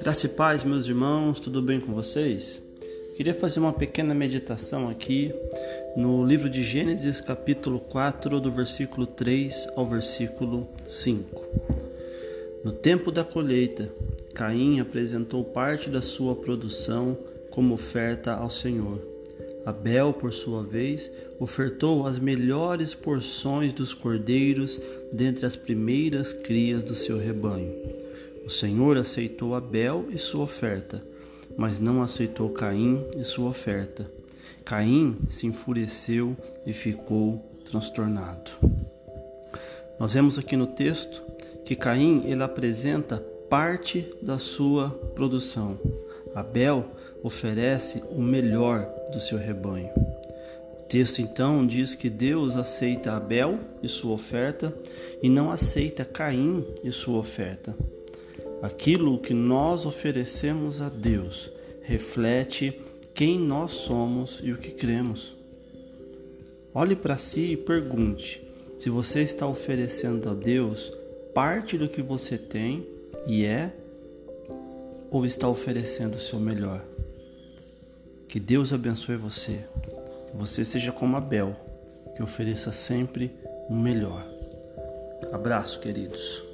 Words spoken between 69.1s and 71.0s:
está oferecendo a Deus